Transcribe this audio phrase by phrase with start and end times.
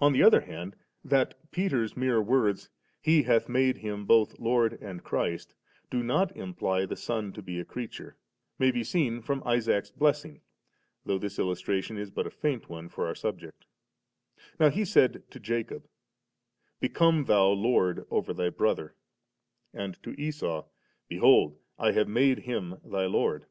[0.00, 0.74] On the other hand,
[1.04, 5.54] that Peter's mere words, * He hath made Him both Lord and Christ,'
[5.90, 8.16] do not imply the Son to be a creature,
[8.58, 10.40] may be seen firom Isaac's blessing,
[11.06, 13.66] though this illustration is but a faint one for our subject
[14.58, 15.86] Now he said to Jacob,
[16.32, 18.96] * Become thou lord over thy brother;'
[19.72, 23.46] and to Esau, * Behold, I have made him thy lord